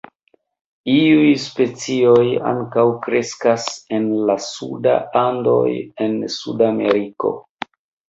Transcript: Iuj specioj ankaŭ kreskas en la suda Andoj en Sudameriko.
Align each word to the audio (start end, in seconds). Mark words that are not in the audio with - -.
Iuj 0.93 1.27
specioj 1.43 2.23
ankaŭ 2.53 2.87
kreskas 3.05 3.69
en 4.01 4.11
la 4.33 4.39
suda 4.49 4.99
Andoj 5.25 5.71
en 6.09 6.21
Sudameriko. 6.41 7.37